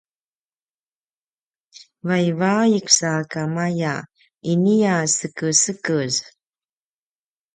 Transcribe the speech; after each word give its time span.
vaivaik 2.07 2.85
sakamaya 2.97 3.93
inia 4.53 4.95
sekesekez 5.17 6.13